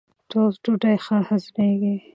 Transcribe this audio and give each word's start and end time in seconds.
ټوسټ 0.29 0.55
ډوډۍ 0.63 0.95
ښه 1.05 1.17
هضمېږي. 1.27 1.95